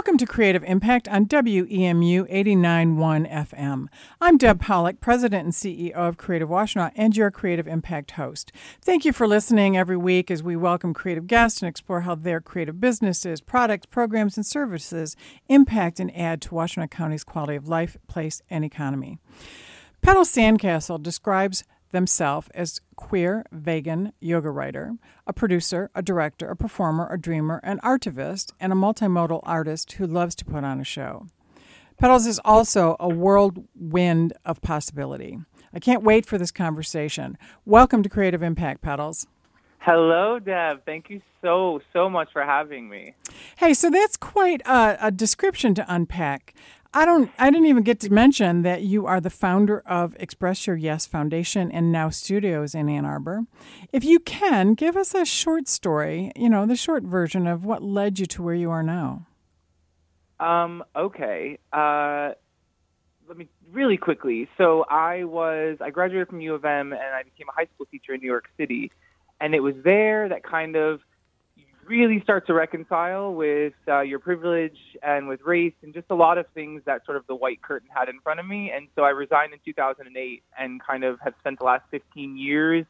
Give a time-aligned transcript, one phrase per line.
[0.00, 3.88] Welcome to Creative Impact on WEMU 89.1 FM.
[4.18, 8.50] I'm Deb Polich, President and CEO of Creative Washtenaw and your Creative Impact host.
[8.80, 12.40] Thank you for listening every week as we welcome creative guests and explore how their
[12.40, 15.16] creative businesses, products, programs, and services
[15.50, 19.18] impact and add to Washtenaw County's quality of life, place, and economy.
[20.00, 21.62] Petals Sandcastle describes
[21.92, 24.94] themselves as queer, vegan yoga writer,
[25.26, 30.06] a producer, a director, a performer, a dreamer, an artivist, and a multimodal artist who
[30.06, 31.26] loves to put on a show.
[31.98, 35.38] Petals is also a whirlwind of possibility.
[35.72, 37.36] I can't wait for this conversation.
[37.64, 39.26] Welcome to Creative Impact, Petals.
[39.78, 40.84] Hello, Deb.
[40.84, 43.14] Thank you so, so much for having me.
[43.56, 46.54] Hey, so that's quite a, a description to unpack.
[46.92, 50.66] I don't I didn't even get to mention that you are the founder of Express
[50.66, 53.42] Your Yes Foundation and Now Studios in Ann Arbor.
[53.92, 57.82] If you can, give us a short story, you know, the short version of what
[57.82, 59.26] led you to where you are now.
[60.40, 61.58] Um, okay.
[61.72, 62.30] Uh,
[63.28, 64.48] let me really quickly.
[64.58, 67.86] So I was I graduated from U of M and I became a high school
[67.86, 68.90] teacher in New York City.
[69.40, 71.00] And it was there that kind of
[71.90, 76.38] really start to reconcile with uh, your privilege and with race and just a lot
[76.38, 78.70] of things that sort of the white curtain had in front of me.
[78.74, 82.86] And so I resigned in 2008 and kind of have spent the last 15 years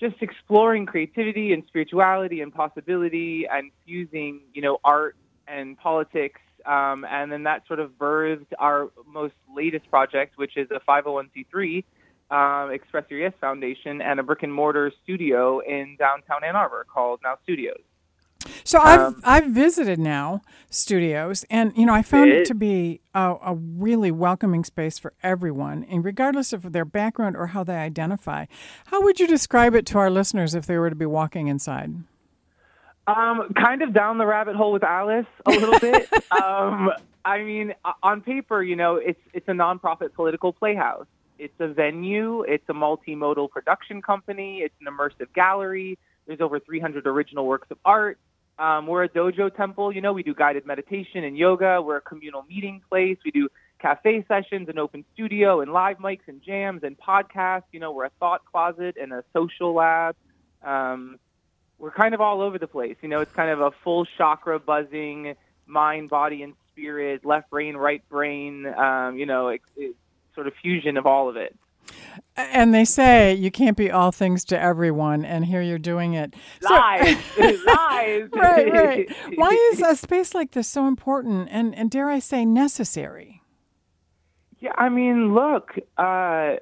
[0.00, 6.40] just exploring creativity and spirituality and possibility and fusing, you know, art and politics.
[6.64, 11.84] Um, and then that sort of birthed our most latest project, which is a 501c3
[12.30, 16.86] um, Express Your Yes Foundation and a brick and mortar studio in downtown Ann Arbor
[16.90, 17.82] called Now Studios.
[18.64, 22.54] So I've um, I've visited now studios, and you know I found it, it to
[22.54, 27.64] be a, a, really welcoming space for everyone, and regardless of their background or how
[27.64, 28.46] they identify.
[28.86, 31.94] How would you describe it to our listeners if they were to be walking inside?
[33.06, 36.08] Um, kind of down the rabbit hole with Alice a little bit.
[36.42, 36.90] um,
[37.24, 41.06] I mean, on paper, you know, it's it's a nonprofit political playhouse.
[41.38, 42.42] It's a venue.
[42.42, 44.58] It's a multimodal production company.
[44.58, 45.98] It's an immersive gallery.
[46.26, 48.18] There's over 300 original works of art.
[48.58, 49.92] Um, we're a dojo temple.
[49.92, 51.82] You know, we do guided meditation and yoga.
[51.82, 53.18] We're a communal meeting place.
[53.24, 53.48] We do
[53.80, 57.64] cafe sessions, and open studio, and live mics and jams and podcasts.
[57.72, 60.16] You know, we're a thought closet and a social lab.
[60.62, 61.18] Um,
[61.78, 62.96] we're kind of all over the place.
[63.02, 65.34] You know, it's kind of a full chakra buzzing,
[65.66, 68.66] mind, body, and spirit, left brain, right brain.
[68.66, 69.96] Um, you know, it, it,
[70.34, 71.54] sort of fusion of all of it.
[72.36, 76.34] And they say you can't be all things to everyone, and here you're doing it.
[76.62, 78.28] Lies, so, lies.
[78.34, 79.16] right, right.
[79.36, 83.42] Why is a space like this so important, and and dare I say necessary?
[84.58, 85.76] Yeah, I mean, look.
[85.96, 86.56] Uh,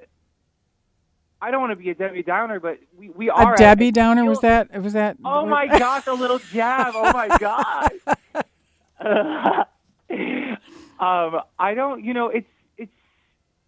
[1.43, 4.25] I don't want to be a Debbie Downer, but we, we are a Debbie Downer.
[4.25, 4.79] Was that?
[4.79, 5.17] Was that?
[5.25, 6.93] Oh my gosh, a little jab.
[6.95, 7.91] Oh my gosh.
[10.99, 12.03] um, I don't.
[12.03, 12.47] You know, it's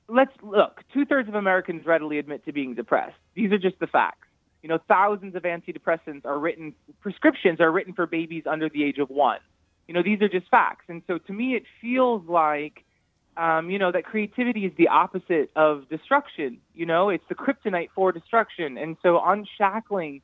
[0.07, 0.81] let's look.
[0.93, 3.17] Two thirds of Americans readily admit to being depressed.
[3.33, 4.27] These are just the facts.
[4.61, 8.97] You know, thousands of antidepressants are written, prescriptions are written for babies under the age
[8.97, 9.39] of one.
[9.87, 10.85] You know, these are just facts.
[10.87, 12.83] And so to me, it feels like,
[13.37, 16.57] um, you know, that creativity is the opposite of destruction.
[16.73, 18.77] You know, it's the kryptonite for destruction.
[18.77, 20.21] And so unshackling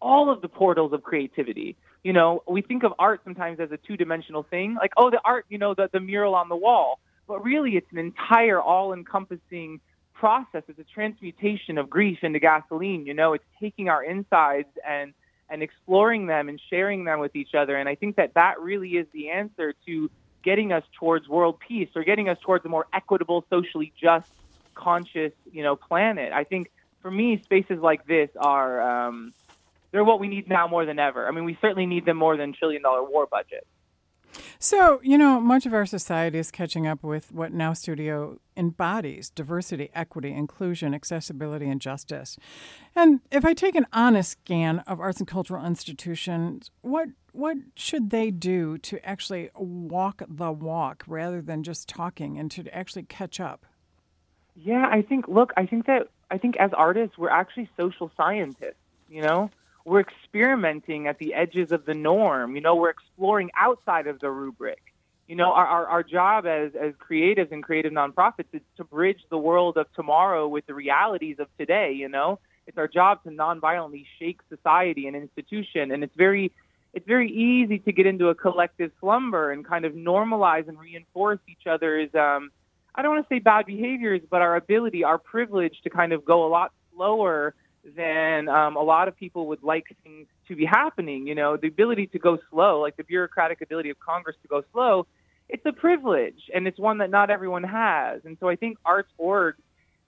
[0.00, 1.76] all of the portals of creativity.
[2.02, 5.20] You know, we think of art sometimes as a two dimensional thing, like, oh, the
[5.24, 9.80] art, you know, the, the mural on the wall but really it's an entire all-encompassing
[10.14, 10.62] process.
[10.68, 13.06] It's a transmutation of grief into gasoline.
[13.06, 15.12] You know, it's taking our insides and
[15.48, 17.76] and exploring them and sharing them with each other.
[17.76, 20.10] And I think that that really is the answer to
[20.42, 24.28] getting us towards world peace or getting us towards a more equitable, socially just,
[24.74, 26.32] conscious, you know, planet.
[26.32, 26.70] I think
[27.00, 29.32] for me, spaces like this are um,
[29.92, 31.28] they're what we need now more than ever.
[31.28, 33.66] I mean, we certainly need them more than trillion dollar war budget.
[34.58, 39.30] So, you know, much of our society is catching up with what Now Studio embodies
[39.30, 42.36] diversity, equity, inclusion, accessibility, and justice.
[42.94, 48.08] And if I take an honest scan of arts and cultural institutions, what what should
[48.08, 53.40] they do to actually walk the walk rather than just talking and to actually catch
[53.40, 53.66] up?
[54.54, 58.74] Yeah, I think look, I think that I think as artists we're actually social scientists,
[59.10, 59.50] you know?
[59.86, 62.56] We're experimenting at the edges of the norm.
[62.56, 64.82] You know, we're exploring outside of the rubric.
[65.28, 69.20] You know, our, our, our job as, as creatives and creative nonprofits is to bridge
[69.30, 72.40] the world of tomorrow with the realities of today, you know?
[72.66, 75.92] It's our job to nonviolently shake society and institution.
[75.92, 76.52] And it's very
[76.92, 81.38] it's very easy to get into a collective slumber and kind of normalize and reinforce
[81.46, 82.50] each other's um,
[82.96, 86.24] I don't want to say bad behaviors, but our ability, our privilege to kind of
[86.24, 87.54] go a lot slower
[87.94, 91.26] than um, a lot of people would like things to be happening.
[91.26, 94.62] You know, the ability to go slow, like the bureaucratic ability of Congress to go
[94.72, 95.06] slow,
[95.48, 98.22] it's a privilege and it's one that not everyone has.
[98.24, 99.54] And so I think arts orgs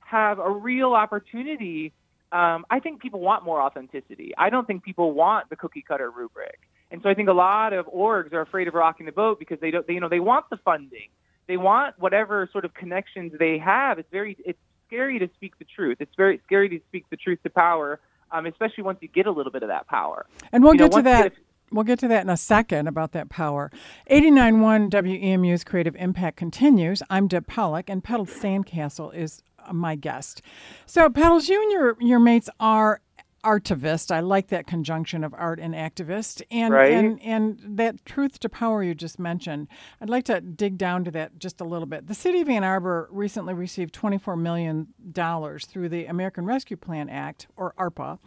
[0.00, 1.92] have a real opportunity.
[2.32, 4.32] Um, I think people want more authenticity.
[4.36, 6.58] I don't think people want the cookie cutter rubric.
[6.90, 9.60] And so I think a lot of orgs are afraid of rocking the boat because
[9.60, 11.08] they don't, they, you know, they want the funding.
[11.46, 13.98] They want whatever sort of connections they have.
[13.98, 15.98] It's very, it's scary to speak the truth.
[16.00, 18.00] It's very scary to speak the truth to power,
[18.32, 20.26] um, especially once you get a little bit of that power.
[20.50, 21.32] And we'll you get know, to that.
[21.70, 23.70] We'll get to that in a second about that power.
[24.10, 27.02] 89.1 WEMU's Creative Impact continues.
[27.10, 30.40] I'm Deb Polich, and Petals Sandcastle is my guest.
[30.86, 33.02] So, Petals, you and your, your mates are
[33.44, 34.10] artivist.
[34.10, 36.92] I like that conjunction of art and activist, and right.
[36.92, 39.68] and and that truth to power you just mentioned.
[40.00, 42.06] I'd like to dig down to that just a little bit.
[42.06, 47.08] The city of Ann Arbor recently received 24 million dollars through the American Rescue Plan
[47.08, 48.18] Act, or ARPA,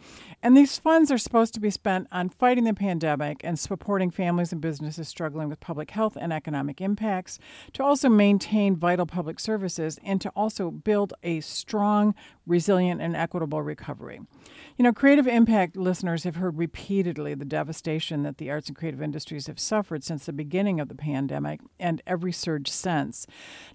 [0.42, 4.52] and these funds are supposed to be spent on fighting the pandemic and supporting families
[4.52, 7.38] and businesses struggling with public health and economic impacts,
[7.72, 12.14] to also maintain vital public services, and to also build a strong,
[12.46, 14.20] resilient, and equitable recovery.
[14.78, 19.02] You know, Creative Impact listeners have heard repeatedly the devastation that the arts and creative
[19.02, 23.26] industries have suffered since the beginning of the pandemic and every surge since.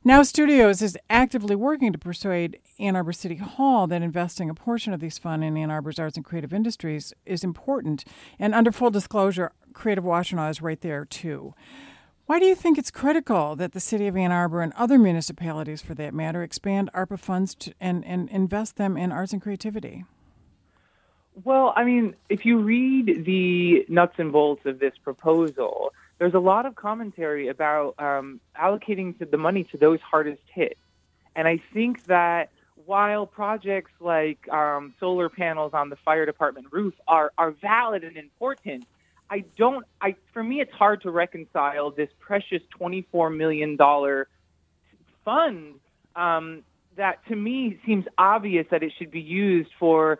[0.04, 4.92] Now, Studios is actively working to persuade Ann Arbor City Hall that investing a portion
[4.92, 8.04] of these funds in Ann Arbor's arts and creative industries is important.
[8.40, 11.54] And under full disclosure, Creative Washtenaw is right there too.
[12.26, 15.82] Why do you think it's critical that the City of Ann Arbor and other municipalities,
[15.82, 20.04] for that matter, expand ARPA funds to, and, and invest them in arts and creativity?
[21.44, 26.40] Well, I mean, if you read the nuts and bolts of this proposal, there's a
[26.40, 30.78] lot of commentary about um, allocating the money to those hardest hit.
[31.36, 32.50] And I think that
[32.86, 38.18] while projects like um, solar panels on the fire department roof are, are valid and
[38.18, 38.86] important,
[39.30, 43.78] I don't, I, for me, it's hard to reconcile this precious $24 million
[45.24, 45.76] fund
[46.16, 46.64] um,
[46.96, 50.20] that to me seems obvious that it should be used for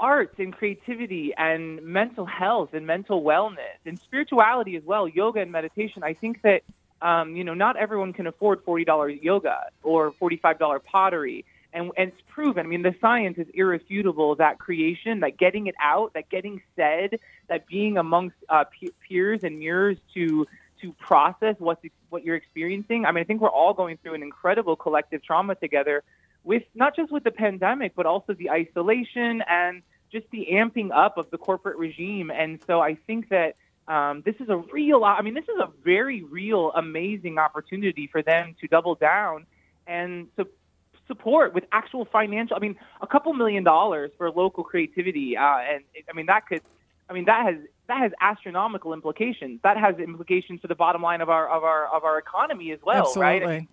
[0.00, 5.52] arts and creativity and mental health and mental wellness and spirituality as well, yoga and
[5.52, 6.02] meditation.
[6.02, 6.62] I think that
[7.00, 11.44] um, you know not everyone can afford forty dollars yoga or forty five dollar pottery.
[11.70, 12.64] And, and it's proven.
[12.64, 17.20] I mean, the science is irrefutable that creation, that getting it out, that getting said,
[17.48, 18.64] that being amongst uh,
[19.06, 20.46] peers and mirrors to
[20.80, 23.04] to process what's what you're experiencing.
[23.04, 26.02] I mean, I think we're all going through an incredible collective trauma together
[26.44, 31.18] with not just with the pandemic, but also the isolation and just the amping up
[31.18, 32.30] of the corporate regime.
[32.30, 33.56] And so I think that
[33.86, 38.22] um, this is a real, I mean, this is a very real, amazing opportunity for
[38.22, 39.46] them to double down
[39.86, 40.46] and to
[41.06, 45.36] support with actual financial, I mean, a couple million dollars for local creativity.
[45.36, 46.60] Uh, and I mean, that could,
[47.08, 47.56] I mean, that has,
[47.88, 49.60] that has astronomical implications.
[49.62, 52.80] That has implications for the bottom line of our, of our, of our economy as
[52.82, 53.46] well, Absolutely.
[53.46, 53.68] right?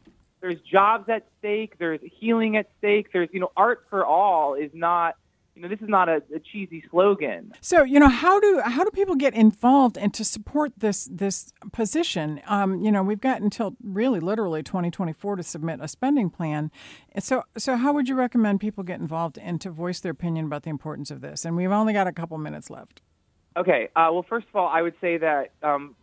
[0.46, 1.80] There's jobs at stake.
[1.80, 3.08] There's healing at stake.
[3.12, 5.16] There's, you know, art for all is not,
[5.56, 7.52] you know, this is not a, a, cheesy slogan.
[7.62, 11.52] So, you know, how do how do people get involved and to support this this
[11.72, 12.42] position?
[12.46, 16.70] Um, you know, we've got until really literally 2024 to submit a spending plan.
[17.18, 20.62] So, so how would you recommend people get involved and to voice their opinion about
[20.62, 21.44] the importance of this?
[21.44, 23.02] And we've only got a couple minutes left.
[23.58, 23.90] Okay.
[23.96, 25.96] Uh, well, first of all, I would say that um,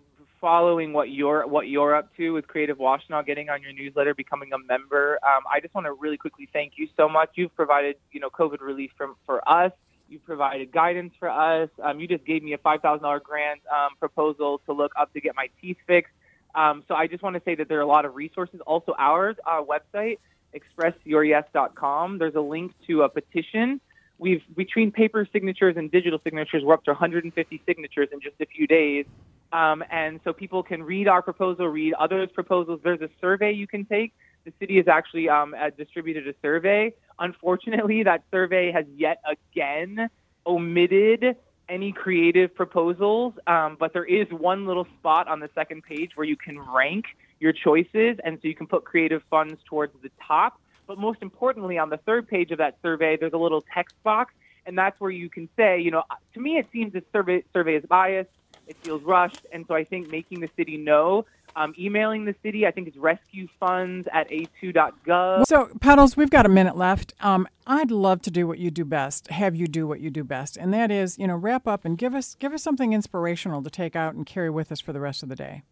[0.42, 4.52] following what you're what you're up to with Creative Washtenaw, getting on your newsletter, becoming
[4.52, 5.18] a member.
[5.22, 7.30] Um, I just want to really quickly thank you so much.
[7.36, 9.72] You've provided you know COVID relief from for us.
[10.08, 11.70] You've provided guidance for us.
[11.82, 15.12] Um, you just gave me a five thousand dollar grant um, proposal to look up
[15.14, 16.12] to get my teeth fixed.
[16.54, 18.60] Um, so I just want to say that there are a lot of resources.
[18.66, 20.18] Also, ours our website
[20.54, 22.18] expressyouryes.com.
[22.18, 23.80] There's a link to a petition.
[24.22, 28.46] We've between paper signatures and digital signatures, we're up to 150 signatures in just a
[28.46, 29.04] few days.
[29.52, 32.78] Um, and so people can read our proposal, read others' proposals.
[32.84, 34.12] There's a survey you can take.
[34.44, 36.94] The city has actually um, distributed a survey.
[37.18, 40.08] Unfortunately, that survey has yet again
[40.46, 41.36] omitted
[41.68, 46.26] any creative proposals, um, but there is one little spot on the second page where
[46.26, 47.06] you can rank
[47.40, 50.60] your choices, and so you can put creative funds towards the top.
[50.86, 54.34] But most importantly, on the third page of that survey, there's a little text box,
[54.66, 56.02] and that's where you can say, you know,
[56.34, 58.30] to me it seems this survey survey is biased.
[58.66, 59.44] It feels rushed.
[59.52, 62.96] And so I think making the city know, um, emailing the city, I think it's
[62.96, 65.44] rescue funds at a2.gov.
[65.46, 67.12] So, Petals, we've got a minute left.
[67.20, 70.24] Um, I'd love to do what you do best, have you do what you do
[70.24, 70.56] best.
[70.56, 73.70] And that is, you know, wrap up and give us give us something inspirational to
[73.70, 75.62] take out and carry with us for the rest of the day.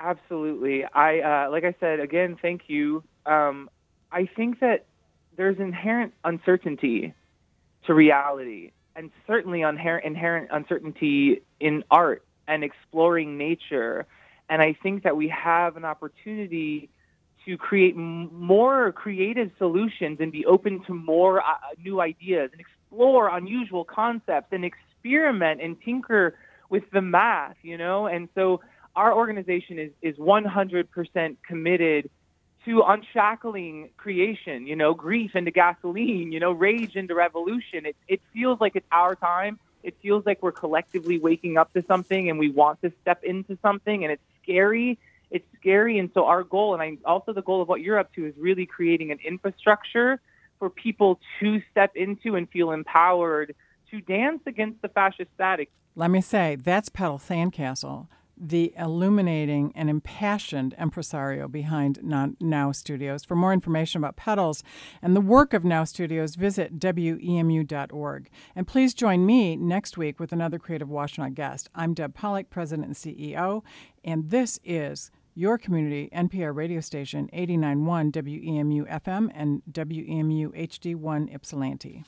[0.00, 0.84] Absolutely.
[0.84, 3.02] I uh, like I said again, thank you.
[3.24, 3.68] Um,
[4.12, 4.86] I think that
[5.36, 7.14] there's inherent uncertainty
[7.86, 14.06] to reality, and certainly inherent, inherent uncertainty in art and exploring nature
[14.48, 16.88] And I think that we have an opportunity
[17.46, 21.44] to create m- more creative solutions and be open to more uh,
[21.82, 26.36] new ideas and explore unusual concepts and experiment and tinker
[26.70, 28.06] with the math, you know?
[28.06, 28.60] And so
[28.94, 32.10] our organization is, is 100% committed
[32.66, 37.86] to unshackling creation, you know, grief into gasoline, you know, rage into revolution.
[37.86, 39.58] It, it feels like it's our time.
[39.82, 43.56] It feels like we're collectively waking up to something and we want to step into
[43.62, 44.98] something and it's scary
[45.30, 45.98] it's scary.
[45.98, 48.34] And so our goal, and I, also the goal of what you're up to, is
[48.36, 50.20] really creating an infrastructure
[50.58, 53.54] for people to step into and feel empowered
[53.90, 55.70] to dance against the fascist static.
[55.94, 63.24] Let me say, that's Petals Sandcastle, the illuminating and impassioned impresario behind Now Studios.
[63.24, 64.62] For more information about Petals
[65.00, 68.30] and the work of Now Studios, visit WEMU.org.
[68.54, 71.68] And please join me next week with another Creative Washtenaw guest.
[71.74, 73.62] I'm Deb Polich, President and CEO,
[74.04, 82.04] and this is your community NPR radio station 891 WEMU FM and WEMU HD1 Ypsilanti.